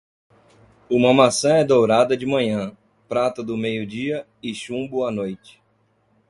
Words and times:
Uma 0.89 1.13
maçã 1.13 1.57
é 1.57 1.63
dourada 1.63 2.17
de 2.17 2.25
manhã, 2.25 2.75
prata 3.07 3.43
do 3.43 3.55
meio 3.55 3.85
dia 3.85 4.25
e 4.41 4.51
chumbo 4.51 5.05
à 5.05 5.11
noite. 5.11 5.61